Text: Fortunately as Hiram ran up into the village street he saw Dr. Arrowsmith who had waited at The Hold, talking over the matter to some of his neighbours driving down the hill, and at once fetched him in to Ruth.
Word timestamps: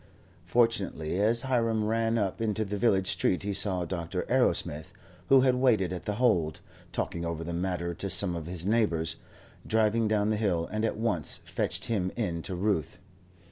Fortunately 0.45 1.19
as 1.19 1.43
Hiram 1.43 1.85
ran 1.85 2.17
up 2.17 2.41
into 2.41 2.65
the 2.65 2.75
village 2.75 3.05
street 3.05 3.43
he 3.43 3.53
saw 3.53 3.85
Dr. 3.85 4.25
Arrowsmith 4.31 4.91
who 5.29 5.41
had 5.41 5.53
waited 5.53 5.93
at 5.93 6.05
The 6.05 6.15
Hold, 6.15 6.59
talking 6.91 7.23
over 7.23 7.43
the 7.43 7.53
matter 7.53 7.93
to 7.93 8.09
some 8.09 8.35
of 8.35 8.47
his 8.47 8.65
neighbours 8.65 9.17
driving 9.67 10.07
down 10.07 10.29
the 10.31 10.37
hill, 10.37 10.67
and 10.71 10.83
at 10.83 10.97
once 10.97 11.37
fetched 11.45 11.85
him 11.85 12.11
in 12.15 12.41
to 12.41 12.55
Ruth. 12.55 12.97